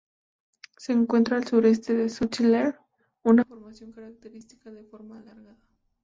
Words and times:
Se 0.77 0.93
encuentra 0.93 1.37
al 1.37 1.45
sureste 1.45 1.93
de 1.93 2.09
Schiller, 2.09 2.79
una 3.21 3.45
formación 3.45 3.91
característica 3.91 4.71
de 4.71 4.83
forma 4.83 5.19
alargada. 5.19 5.59